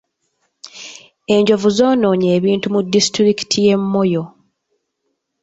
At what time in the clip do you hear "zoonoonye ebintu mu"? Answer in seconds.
1.77-2.79